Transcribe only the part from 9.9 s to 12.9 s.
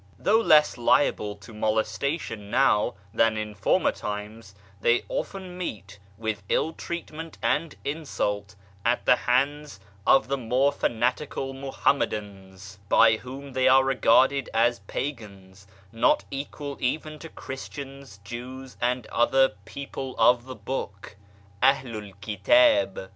of the more fanatical Muhammadans,